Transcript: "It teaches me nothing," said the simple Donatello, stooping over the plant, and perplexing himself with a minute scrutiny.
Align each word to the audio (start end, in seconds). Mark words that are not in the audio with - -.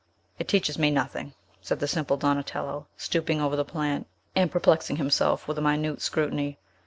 "It 0.39 0.47
teaches 0.47 0.79
me 0.79 0.89
nothing," 0.89 1.35
said 1.61 1.79
the 1.79 1.87
simple 1.87 2.17
Donatello, 2.17 2.87
stooping 2.97 3.39
over 3.39 3.55
the 3.55 3.63
plant, 3.63 4.07
and 4.35 4.51
perplexing 4.51 4.95
himself 4.95 5.47
with 5.47 5.59
a 5.59 5.61
minute 5.61 6.01
scrutiny. 6.01 6.57